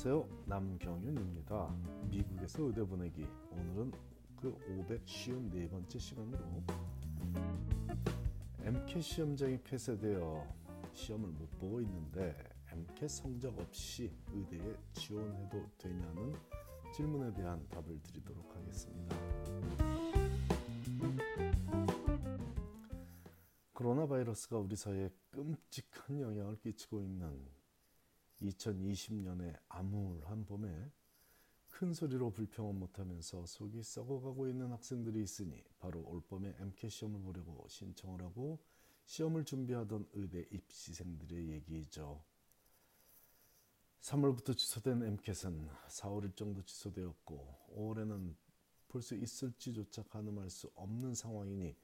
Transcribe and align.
안녕하세요. 0.00 0.44
남경윤입니다. 0.46 1.74
미국에서 2.08 2.62
의대 2.62 2.84
보내기. 2.84 3.26
오늘은 3.50 3.90
그 4.36 4.54
554번째 4.86 5.98
시간으로 5.98 6.62
MCAT 8.60 9.02
시험장이 9.02 9.58
폐쇄되어 9.64 10.46
시험을 10.92 11.30
못 11.30 11.50
보고 11.58 11.80
있는데 11.80 12.32
MCAT 12.70 13.08
성적 13.08 13.58
없이 13.58 14.12
의대에 14.32 14.76
지원해도 14.92 15.68
되냐는 15.76 16.32
질문에 16.94 17.32
대한 17.32 17.68
답을 17.68 18.00
드리도록 18.04 18.54
하겠습니다. 18.54 19.16
코로나 23.72 24.06
바이러스가 24.06 24.58
우리 24.58 24.76
사회에 24.76 25.10
끔찍한 25.32 26.20
영향을 26.20 26.60
끼치고 26.60 27.02
있는 27.02 27.57
2020년의 28.42 29.58
암울한 29.68 30.44
봄에 30.46 30.90
큰 31.70 31.94
소리로 31.94 32.32
불평은 32.32 32.78
못하면서 32.78 33.46
속이 33.46 33.82
썩어가고 33.82 34.48
있는 34.48 34.72
학생들이 34.72 35.22
있으니 35.22 35.62
바로 35.78 36.02
올봄에 36.06 36.56
MCAT 36.58 36.88
시험을 36.88 37.20
보려고 37.22 37.66
신청을 37.68 38.22
하고 38.22 38.58
시험을 39.04 39.44
준비하던 39.44 40.08
의대 40.12 40.46
입시생들의 40.50 41.48
얘기죠. 41.50 42.22
3월부터 44.00 44.56
취소된 44.56 45.02
MCAT은 45.02 45.68
4, 45.88 46.08
5일 46.08 46.36
정도 46.36 46.62
취소되었고 46.62 47.58
5월에는 47.76 48.34
볼 48.88 49.02
수 49.02 49.14
있을지조차 49.14 50.02
가늠할 50.04 50.48
수 50.48 50.70
없는 50.74 51.14
상황이니 51.14 51.76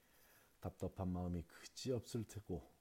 답답한 0.60 1.12
마음이 1.12 1.42
그지 1.42 1.92
없을 1.92 2.24
테고 2.24 2.73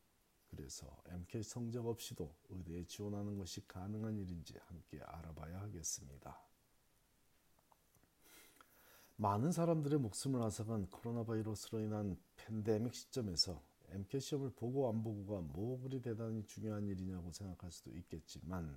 그래서 0.56 0.88
MCAT 1.08 1.44
성적 1.44 1.88
없이도 1.88 2.34
의대에 2.50 2.86
지원하는 2.86 3.38
것이 3.38 3.66
가능한 3.68 4.18
일인지 4.18 4.56
함께 4.66 5.00
알아봐야 5.02 5.62
하겠습니다. 5.62 6.40
많은 9.16 9.52
사람들의 9.52 10.00
목숨을 10.00 10.42
앗아간 10.42 10.88
코로나 10.90 11.24
바이러스로 11.24 11.80
인한 11.80 12.18
팬데믹 12.36 12.94
시점에서 12.94 13.62
MCAT 13.90 14.20
시험을 14.20 14.52
보고 14.52 14.90
안 14.90 15.04
보고가 15.04 15.42
뭐 15.42 15.82
그리 15.82 16.02
대단히 16.02 16.46
중요한 16.46 16.88
일이냐고 16.88 17.32
생각할 17.32 17.72
수도 17.72 17.92
있겠지만 17.92 18.76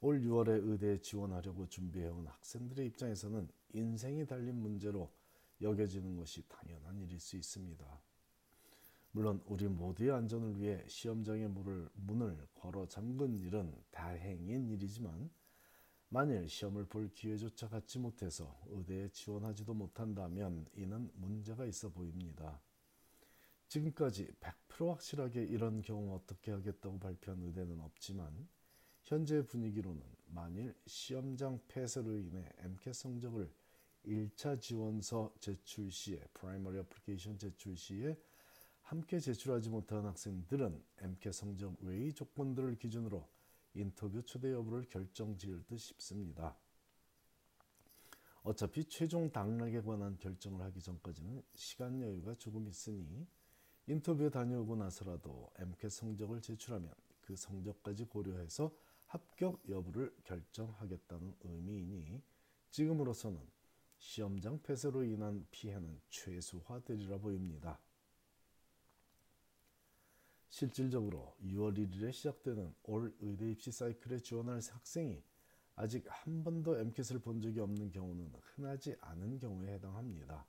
올 0.00 0.20
6월에 0.20 0.68
의대에 0.68 1.00
지원하려고 1.00 1.68
준비해온 1.68 2.26
학생들의 2.26 2.86
입장에서는 2.86 3.48
인생이 3.72 4.26
달린 4.26 4.56
문제로 4.56 5.10
여겨지는 5.60 6.16
것이 6.16 6.42
당연한 6.48 7.00
일일 7.00 7.20
수 7.20 7.36
있습니다. 7.36 8.02
물론 9.14 9.42
우리 9.44 9.68
모두의 9.68 10.10
안전을 10.10 10.58
위해 10.58 10.82
시험장의 10.88 11.48
문을, 11.48 11.88
문을 11.92 12.48
걸어 12.54 12.86
잠근 12.88 13.38
일은 13.38 13.74
다행인 13.90 14.70
일이지만 14.70 15.30
만일 16.08 16.48
시험을 16.48 16.86
볼 16.86 17.10
기회조차 17.12 17.68
갖지 17.68 17.98
못해서 17.98 18.58
의대에 18.68 19.08
지원하지도 19.08 19.74
못한다면 19.74 20.66
이는 20.74 21.10
문제가 21.14 21.66
있어 21.66 21.90
보입니다. 21.90 22.60
지금까지 23.68 24.30
100% 24.40 24.88
확실하게 24.88 25.44
이런 25.44 25.82
경우 25.82 26.14
어떻게 26.14 26.50
하겠다고 26.50 26.98
발표한 26.98 27.42
의대는 27.42 27.80
없지만 27.80 28.48
현재 29.02 29.44
분위기로는 29.44 30.02
만일 30.26 30.74
시험장 30.86 31.60
폐쇄로 31.68 32.18
인해 32.18 32.48
MCAT 32.58 32.98
성적을 32.98 33.52
1차 34.06 34.60
지원서 34.60 35.34
제출 35.38 35.90
시에 35.90 36.18
primary 36.32 36.78
application 36.78 37.38
제출 37.38 37.76
시에 37.76 38.16
함께 38.92 39.18
제출하지 39.18 39.70
못한 39.70 40.04
학생들은 40.04 40.84
MCAT 40.98 41.32
성적 41.32 41.74
외의 41.80 42.12
조건들을 42.12 42.76
기준으로 42.76 43.26
인터뷰 43.72 44.22
초대 44.22 44.52
여부를 44.52 44.84
결정 44.90 45.38
지을 45.38 45.64
듯 45.64 45.78
싶습니다. 45.78 46.54
어차피 48.42 48.84
최종 48.84 49.32
당락에 49.32 49.80
관한 49.80 50.18
결정을 50.18 50.60
하기 50.66 50.82
전까지는 50.82 51.42
시간 51.54 52.02
여유가 52.02 52.34
조금 52.34 52.68
있으니 52.68 53.26
인터뷰에 53.86 54.28
다녀오고 54.28 54.76
나서라도 54.76 55.50
MCAT 55.56 55.88
성적을 55.88 56.42
제출하면 56.42 56.92
그 57.22 57.34
성적까지 57.34 58.04
고려해서 58.04 58.76
합격 59.06 59.62
여부를 59.70 60.14
결정하겠다는 60.24 61.34
의미이니 61.44 62.22
지금으로서는 62.68 63.40
시험장 63.96 64.60
폐쇄로 64.60 65.02
인한 65.02 65.46
피해는 65.50 65.98
최소화되리라 66.10 67.16
보입니다. 67.16 67.80
실질적으로 70.52 71.34
6월 71.42 71.78
1일에 71.78 72.12
시작되는 72.12 72.74
올 72.82 73.16
의대 73.20 73.50
입시 73.50 73.72
사이클에 73.72 74.18
지원할 74.18 74.60
학생이 74.70 75.22
아직 75.76 76.04
한 76.06 76.44
번도 76.44 76.78
MCAT을 76.78 77.20
본 77.20 77.40
적이 77.40 77.60
없는 77.60 77.90
경우는 77.90 78.30
흔하지 78.38 78.96
않은 79.00 79.38
경우에 79.38 79.72
해당합니다. 79.72 80.46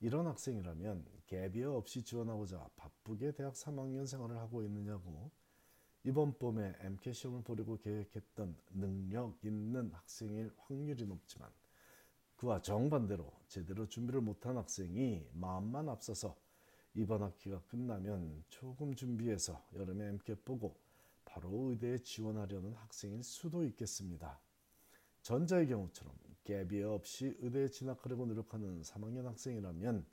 이런 0.00 0.26
학생이라면 0.26 1.06
갭이어 1.26 1.76
없이 1.76 2.02
지원하고자 2.02 2.70
바쁘게 2.76 3.32
대학 3.32 3.52
3학년 3.52 4.06
생활을 4.06 4.38
하고 4.38 4.62
있느냐고 4.62 5.30
이번 6.02 6.38
봄에 6.38 6.76
MCAT 6.80 7.12
시험을 7.12 7.42
보려고 7.42 7.76
계획했던 7.76 8.56
능력 8.70 9.36
있는 9.44 9.92
학생일 9.92 10.50
확률이 10.60 11.04
높지만 11.04 11.50
그와 12.36 12.62
정반대로 12.62 13.30
제대로 13.48 13.86
준비를 13.86 14.22
못한 14.22 14.56
학생이 14.56 15.26
마음만 15.34 15.90
앞서서 15.90 16.38
이번 16.94 17.22
학기가 17.22 17.60
끝나면 17.68 18.42
조금 18.48 18.94
준비해서 18.94 19.64
여름에 19.74 20.08
MCAT 20.08 20.42
보고 20.44 20.76
바로 21.24 21.70
의대에 21.70 21.98
지원하려는 21.98 22.74
학생일 22.74 23.22
수도 23.22 23.64
있겠습니다. 23.64 24.40
전자의 25.22 25.68
경우처럼 25.68 26.12
갭이 26.44 26.82
없이 26.82 27.36
의대에 27.40 27.68
진학하려고 27.68 28.26
노력하는 28.26 28.82
3학년 28.82 29.24
학생이라면 29.24 30.04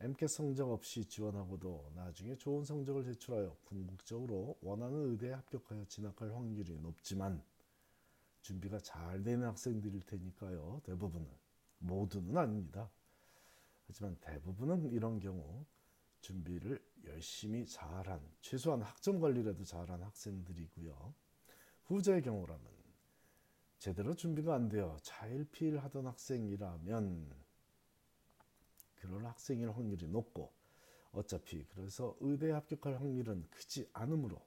MCAT 0.00 0.28
성적 0.28 0.70
없이 0.70 1.04
지원하고도 1.04 1.92
나중에 1.94 2.36
좋은 2.36 2.64
성적을 2.64 3.04
제출하여 3.04 3.56
궁극적으로 3.64 4.58
원하는 4.60 5.12
의대에 5.12 5.32
합격하여 5.32 5.86
진학할 5.86 6.34
확률이 6.34 6.78
높지만 6.78 7.42
준비가 8.42 8.78
잘 8.80 9.22
되는 9.22 9.46
학생들일 9.46 10.02
테니까요. 10.02 10.82
대부분은 10.84 11.26
모두는 11.78 12.36
아닙니다. 12.36 12.90
하지만 13.86 14.16
대부분은 14.20 14.90
이런 14.92 15.20
경우 15.20 15.64
준비를 16.22 16.82
열심히 17.04 17.66
잘한 17.66 18.20
최소한 18.40 18.80
학점 18.80 19.20
관리라도 19.20 19.64
잘한 19.64 20.02
학생들이고요. 20.02 21.14
후자의 21.84 22.22
경우라면 22.22 22.64
제대로 23.78 24.14
준비가 24.14 24.54
안 24.54 24.68
되어 24.68 24.96
자일피일 25.02 25.78
하던 25.78 26.06
학생이라면 26.06 27.34
그런 28.94 29.26
학생일 29.26 29.72
확률이 29.72 30.06
높고 30.06 30.52
어차피 31.10 31.64
그래서 31.66 32.16
의대에 32.20 32.52
합격할 32.52 33.00
확률은 33.00 33.48
크지 33.50 33.90
않으므로 33.92 34.40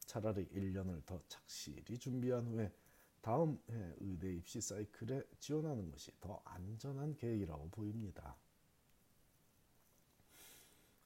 차라리 0.00 0.46
1년을 0.48 1.06
더 1.06 1.22
착실히 1.28 1.96
준비한 1.98 2.46
후에 2.48 2.72
다음 3.22 3.58
해 3.70 3.94
의대 4.00 4.34
입시 4.34 4.60
사이클에 4.60 5.22
지원하는 5.38 5.90
것이 5.90 6.10
더 6.20 6.42
안전한 6.44 7.14
계획이라고 7.14 7.70
보입니다. 7.70 8.36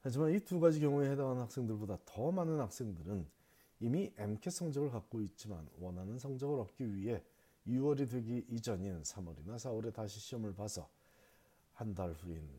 하지만 0.01 0.31
이 0.33 0.39
두 0.39 0.59
가지 0.59 0.79
경우에 0.79 1.09
해당하는 1.11 1.41
학생들보다 1.43 1.99
더 2.05 2.31
많은 2.31 2.59
학생들은 2.59 3.27
이미 3.81 4.11
MCAT 4.17 4.49
성적을 4.51 4.89
갖고 4.91 5.21
있지만 5.21 5.67
원하는 5.79 6.17
성적을 6.17 6.59
얻기 6.59 6.95
위해 6.95 7.23
6월이 7.67 8.09
되기 8.09 8.45
이전인 8.49 9.01
3월이나 9.03 9.55
4월에 9.55 9.93
다시 9.93 10.19
시험을 10.19 10.53
봐서 10.55 10.89
한 11.73 11.93
달 11.95 12.11
후인 12.13 12.49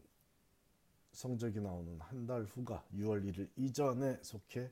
성적이 1.12 1.60
나오는 1.60 1.98
한 2.00 2.26
달 2.26 2.44
후가 2.44 2.84
6월 2.94 3.22
1일 3.24 3.50
이전에 3.56 4.18
속해 4.22 4.70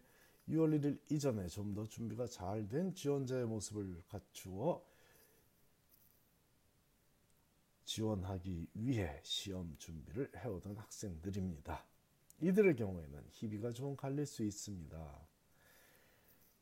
6월 0.48 0.78
1일 0.80 0.98
이전에 1.10 1.48
좀 1.48 1.74
더 1.74 1.84
준비가 1.86 2.26
잘 2.26 2.68
된 2.68 2.94
지원자의 2.94 3.46
모습을 3.46 4.02
갖추어 4.08 4.82
지원하기 7.84 8.68
위해 8.74 9.20
시험 9.22 9.74
준비를 9.78 10.30
해오던 10.36 10.76
학생들입니다. 10.76 11.84
이들의 12.40 12.76
경우에는 12.76 13.24
희비가 13.30 13.72
좀 13.72 13.96
갈릴 13.96 14.26
수 14.26 14.44
있습니다. 14.44 15.28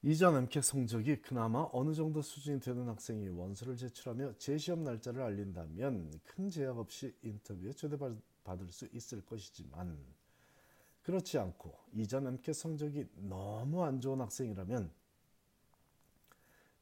이전 0.03 0.37
MCAT 0.37 0.69
성적이 0.69 1.21
그나마 1.21 1.69
어느 1.73 1.93
정도 1.93 2.23
수준이 2.23 2.61
되는 2.61 2.87
학생이 2.89 3.29
원서를 3.29 3.77
제출하며 3.77 4.39
재시험 4.39 4.85
날짜를 4.85 5.21
알린다면 5.23 6.21
큰 6.25 6.49
제약 6.49 6.79
없이 6.79 7.15
인터뷰에 7.23 7.73
초대받을 7.73 8.71
수 8.71 8.89
있을 8.93 9.25
것이지만 9.27 9.99
그렇지 11.03 11.39
않고 11.39 11.77
이전 11.95 12.27
MCAT 12.27 12.53
성적이 12.53 13.09
너무 13.17 13.83
안 13.85 14.01
좋은 14.01 14.21
학생이라면 14.21 14.91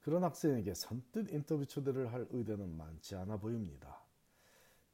그런 0.01 0.23
학생에게 0.23 0.75
선뜻 0.75 1.33
인터뷰 1.33 1.65
초대를 1.65 2.13
할 2.13 2.27
의대는 2.31 2.77
많지 2.77 3.15
않아 3.17 3.39
보입니다. 3.39 4.04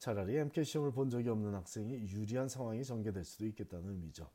차라리 0.00 0.34
MCAT 0.38 0.64
시험을 0.64 0.92
본 0.92 1.10
적이 1.10 1.28
없는 1.28 1.54
학생이 1.54 1.92
유리한 2.08 2.48
상황이 2.48 2.82
전개될 2.82 3.22
수도 3.22 3.46
있겠다는 3.46 3.90
의미죠. 3.90 4.30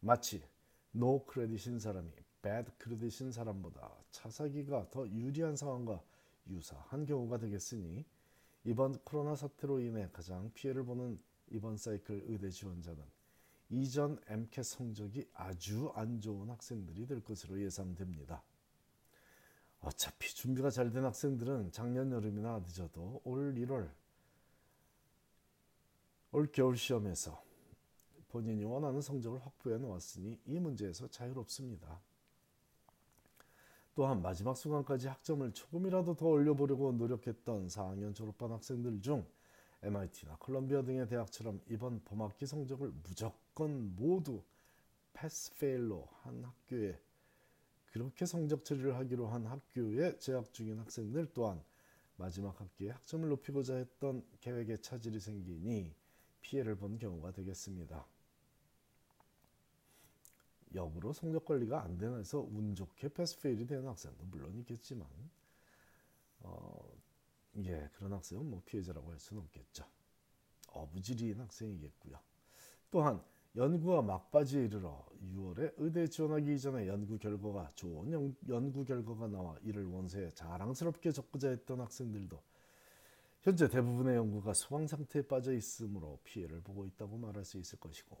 마치 0.00 0.42
no 0.90 1.24
credit인 1.24 1.78
사람이 1.78 2.10
bad 2.42 2.70
credit인 2.76 3.32
사람보다 3.32 3.90
차 4.10 4.28
사기가 4.28 4.90
더 4.90 5.08
유리한 5.08 5.56
상황과 5.56 6.02
유사한 6.50 7.06
경우가 7.06 7.38
되겠으니 7.38 8.04
이번 8.64 8.98
코로나 9.02 9.34
사태로 9.34 9.80
인해 9.80 10.10
가장 10.12 10.52
피해를 10.52 10.84
보는 10.84 11.18
이번 11.50 11.78
사이클 11.78 12.24
의대 12.26 12.50
지원자는 12.50 13.02
이전 13.70 14.20
MCAT 14.28 14.62
성적이 14.62 15.26
아주 15.32 15.90
안 15.94 16.20
좋은 16.20 16.50
학생들이 16.50 17.06
될 17.06 17.24
것으로 17.24 17.58
예상됩니다. 17.62 18.42
어차피 19.80 20.34
준비가 20.34 20.68
잘 20.68 20.92
된 20.92 21.02
학생들은 21.06 21.72
작년 21.72 22.12
여름이나 22.12 22.58
늦어도 22.58 23.22
올 23.24 23.54
1월 23.54 23.90
올 26.32 26.50
겨울 26.50 26.78
시험에서 26.78 27.42
본인이 28.30 28.64
원하는 28.64 29.02
성적을 29.02 29.44
확보해 29.44 29.76
놓았으니 29.76 30.40
이 30.46 30.58
문제에서 30.58 31.06
자유롭습니다. 31.08 32.00
또한 33.94 34.22
마지막 34.22 34.56
순간까지 34.56 35.08
학점을 35.08 35.52
조금이라도 35.52 36.14
더 36.16 36.28
올려보려고 36.28 36.92
노력했던 36.92 37.66
4학년 37.66 38.14
졸업반 38.14 38.50
학생들 38.50 39.02
중 39.02 39.26
MIT나 39.82 40.36
컬럼비아 40.36 40.82
등의 40.82 41.06
대학처럼 41.06 41.60
이번 41.68 42.00
봄학기 42.04 42.46
성적을 42.46 42.92
무조건 43.02 43.94
모두 43.94 44.42
pass 45.12 45.54
fail로 45.58 46.08
한 46.22 46.42
학교에 46.42 46.98
그렇게 47.92 48.24
성적 48.24 48.64
처리를 48.64 48.96
하기로 48.96 49.26
한 49.26 49.44
학교에 49.44 50.18
재학 50.18 50.50
중인 50.54 50.78
학생들 50.78 51.28
또한 51.34 51.62
마지막 52.16 52.58
학기에 52.58 52.92
학점을 52.92 53.28
높이고자 53.28 53.74
했던 53.74 54.24
계획에 54.40 54.78
차질이 54.78 55.20
생기니 55.20 55.94
피해를 56.42 56.76
본 56.76 56.98
경우가 56.98 57.32
되겠습니다. 57.32 58.06
역으로 60.74 61.12
성적 61.12 61.44
관리가 61.44 61.82
안 61.82 61.98
되면서 61.98 62.40
운 62.40 62.74
좋게 62.74 63.08
pass 63.10 63.35
fail이 63.35 63.66
되는 63.66 63.86
학생도 63.86 64.24
물론 64.24 64.56
있겠지만 64.58 65.06
어, 66.40 66.88
예 67.64 67.88
그런 67.94 68.12
학생은 68.14 68.48
뭐 68.48 68.62
피해자라고 68.64 69.10
할 69.10 69.18
수는 69.18 69.42
없겠죠. 69.42 69.84
어부지리인 70.68 71.40
학생이겠고요. 71.40 72.18
또한 72.90 73.22
연구가 73.54 74.00
막바지에 74.00 74.64
이르러 74.64 75.04
6월에 75.34 75.74
의대 75.76 76.06
지원하기 76.06 76.54
이전에 76.54 76.86
연구 76.88 77.18
결과가 77.18 77.70
좋은 77.74 78.10
연, 78.10 78.34
연구 78.48 78.84
결과가 78.84 79.28
나와 79.28 79.56
이를 79.62 79.84
원서에 79.84 80.30
자랑스럽게 80.30 81.12
적고자 81.12 81.50
했던 81.50 81.80
학생들도 81.80 82.42
현재 83.42 83.68
대부분의 83.68 84.16
연구가 84.16 84.54
소강 84.54 84.86
상태에 84.86 85.22
빠져 85.22 85.52
있으므로 85.52 86.20
피해를 86.22 86.60
보고 86.60 86.86
있다고 86.86 87.18
말할 87.18 87.44
수 87.44 87.58
있을 87.58 87.78
것이고 87.80 88.16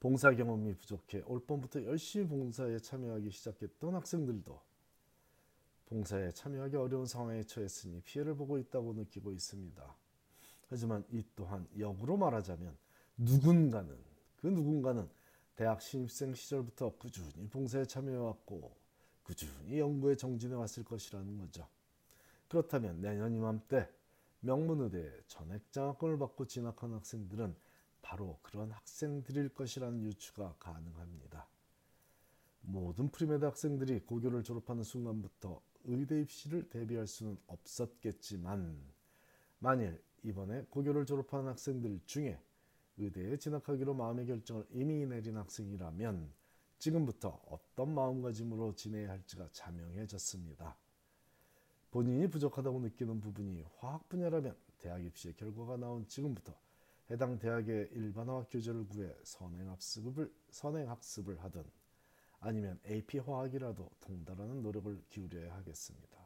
봉사 0.00 0.32
경험이 0.32 0.74
부족해 0.74 1.22
올 1.26 1.44
봄부터 1.44 1.84
열심히 1.84 2.26
봉사에 2.26 2.78
참여하기 2.78 3.30
시작했던 3.30 3.94
학생들도 3.94 4.60
봉사에 5.86 6.32
참여하기 6.32 6.76
어려운 6.76 7.04
상황에 7.04 7.42
처했으니 7.42 8.00
피해를 8.02 8.34
보고 8.34 8.58
있다고 8.58 8.94
느끼고 8.94 9.32
있습니다. 9.32 9.96
하지만 10.68 11.04
이 11.10 11.22
또한 11.36 11.66
역으로 11.78 12.16
말하자면 12.16 12.74
누군가는 13.18 13.98
그 14.36 14.46
누군가는 14.46 15.08
대학 15.56 15.82
신입생 15.82 16.34
시절부터 16.34 16.96
꾸준히 16.96 17.48
봉사에 17.48 17.84
참여해왔고 17.84 18.76
꾸준히 19.24 19.78
연구에 19.78 20.14
정진해 20.14 20.54
왔을 20.54 20.84
것이라는 20.84 21.36
거죠. 21.36 21.66
그렇다면 22.48 23.00
내년 23.00 23.34
이맘때 23.34 23.88
명문의대에 24.40 25.22
전액장학금을 25.26 26.18
받고 26.18 26.46
진학한 26.46 26.92
학생들은 26.94 27.54
바로 28.02 28.38
그런 28.42 28.70
학생들일 28.70 29.50
것이라는 29.50 30.02
유추가 30.02 30.54
가능합니다. 30.58 31.46
모든 32.62 33.08
premed 33.10 33.44
학생들이 33.44 34.00
고교를 34.00 34.42
졸업하는 34.42 34.82
순간부터 34.82 35.60
의대 35.84 36.20
입시를 36.20 36.68
대비할 36.68 37.06
수는 37.06 37.38
없었겠지만 37.46 38.78
만일 39.58 40.02
이번에 40.22 40.64
고교를 40.70 41.06
졸업하는 41.06 41.48
학생들 41.48 42.00
중에 42.06 42.40
의대에 42.98 43.36
진학하기로 43.36 43.94
마음의 43.94 44.26
결정을 44.26 44.66
이미 44.70 45.06
내린 45.06 45.36
학생이라면 45.36 46.32
지금부터 46.78 47.40
어떤 47.46 47.94
마음가짐으로 47.94 48.74
지내야 48.74 49.10
할지가 49.10 49.48
자명해졌습니다. 49.52 50.76
본인이 51.90 52.28
부족하다고 52.28 52.80
느끼는 52.80 53.20
부분이 53.20 53.64
화학 53.78 54.08
분야라면 54.08 54.54
대학 54.78 55.04
입시의 55.04 55.34
결과가 55.34 55.76
나온 55.76 56.06
지금부터 56.06 56.54
해당 57.10 57.38
대학의 57.38 57.90
일반화학 57.92 58.48
교재를 58.50 58.86
구해 58.86 59.14
선행 59.22 59.70
학습을 59.70 60.32
선행 60.50 60.90
학습을 60.90 61.42
하든 61.44 61.64
아니면 62.40 62.78
AP 62.86 63.18
화학이라도 63.18 63.90
통달하는 64.00 64.62
노력을 64.62 65.02
기울여야 65.08 65.54
하겠습니다. 65.56 66.18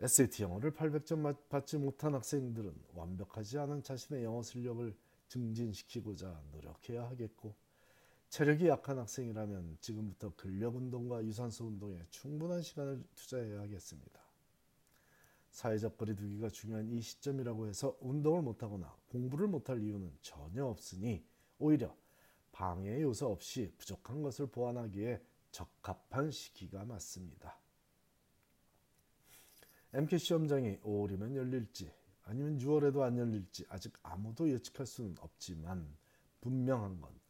SAT 0.00 0.42
영어를 0.42 0.72
800점 0.72 1.48
받지 1.48 1.78
못한 1.78 2.14
학생들은 2.14 2.74
완벽하지 2.94 3.58
않은 3.58 3.82
자신의 3.82 4.24
영어 4.24 4.42
실력을 4.42 4.96
증진시키고자 5.28 6.42
노력해야 6.52 7.08
하겠고 7.10 7.54
체력이 8.34 8.66
약한 8.66 8.98
학생이라면 8.98 9.78
지금부터 9.80 10.34
근력 10.34 10.74
운동과 10.74 11.24
유산소 11.24 11.66
운동에 11.66 12.04
충분한 12.10 12.62
시간을 12.62 13.00
투자해야 13.14 13.60
하겠습니다. 13.60 14.20
사회적 15.52 15.96
거리두기가 15.96 16.48
중요한 16.48 16.88
이 16.88 17.00
시점이라고 17.00 17.68
해서 17.68 17.96
운동을 18.00 18.42
못하거나 18.42 18.92
공부를 19.06 19.46
못할 19.46 19.80
이유는 19.80 20.18
전혀 20.20 20.64
없으니 20.64 21.24
오히려 21.60 21.96
방해 22.50 23.02
요소 23.02 23.30
없이 23.30 23.72
부족한 23.78 24.20
것을 24.22 24.48
보완하기에 24.48 25.22
적합한 25.52 26.32
시기가 26.32 26.84
맞습니다. 26.86 27.56
MK 29.92 30.18
시험장이 30.18 30.80
5월이면 30.80 31.36
열릴지 31.36 31.94
아니면 32.24 32.58
6월에도 32.58 33.02
안 33.02 33.16
열릴지 33.16 33.66
아직 33.68 33.92
아무도 34.02 34.50
예측할 34.50 34.86
수는 34.86 35.14
없지만 35.20 35.96
분명한 36.40 37.00
건 37.00 37.23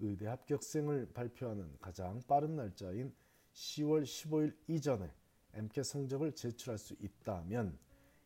의대 0.00 0.26
합격생을 0.26 1.12
발표하는 1.12 1.76
가장 1.80 2.20
빠른 2.26 2.56
날짜인 2.56 3.14
10월 3.52 4.02
15일 4.02 4.56
이전에 4.68 5.12
MCAT 5.54 5.82
성적을 5.82 6.32
제출할 6.32 6.78
수 6.78 6.94
있다면 7.00 7.78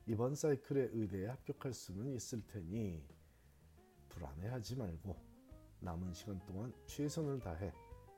이번 0.07 0.35
사이클의 0.35 0.91
의대에 0.93 1.27
합격할 1.29 1.73
수는 1.73 2.15
있을 2.15 2.43
테니 2.47 3.03
불안해하지 4.09 4.77
말고 4.77 5.17
남은 5.81 6.13
시간 6.13 6.45
동안 6.47 6.73
최선을 6.87 7.41
다해 7.41 7.73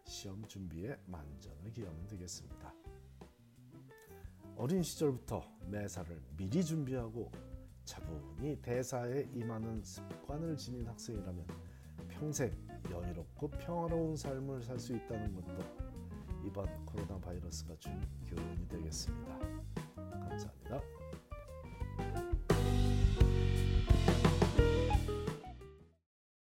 시험 0.04 0.46
준비에 0.46 0.98
만전을 1.06 1.72
기하면 1.72 2.06
되겠습니다. 2.06 2.74
어린 4.56 4.82
시절부터 4.82 5.43
매사를 5.67 6.22
미리 6.36 6.64
준비하고 6.64 7.31
차분히 7.84 8.60
대사에 8.60 9.29
임하는 9.32 9.82
습관을 9.82 10.56
지닌 10.56 10.86
학생이라면 10.86 11.46
평생 12.18 12.50
여유롭고 12.90 13.48
평화로운 13.50 14.16
삶을 14.16 14.62
살 14.62 14.78
수 14.78 14.94
있다는 14.94 15.34
것도 15.34 15.58
이번 16.44 16.66
코로나 16.84 17.18
바이러스가 17.18 17.74
준 17.78 18.00
교훈이 18.26 18.68
되겠습니다. 18.68 19.38
감사합니다. 19.96 21.04